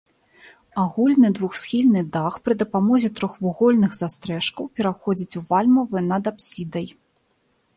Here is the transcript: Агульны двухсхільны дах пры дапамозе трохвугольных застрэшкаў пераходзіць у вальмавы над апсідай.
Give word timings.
Агульны 0.83 1.29
двухсхільны 1.39 2.01
дах 2.15 2.33
пры 2.47 2.53
дапамозе 2.61 3.09
трохвугольных 3.19 3.91
застрэшкаў 4.01 4.63
пераходзіць 4.81 5.37
у 5.41 5.45
вальмавы 5.51 5.97
над 6.11 6.23
апсідай. 6.33 6.87